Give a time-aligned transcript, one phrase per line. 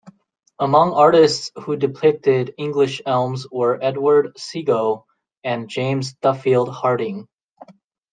[0.57, 5.03] Among artists who depicted English Elms were Edward Seago
[5.43, 7.27] and James Duffield Harding.